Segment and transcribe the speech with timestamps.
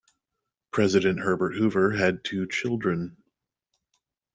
[0.71, 3.17] President Herbert Hoover had two children.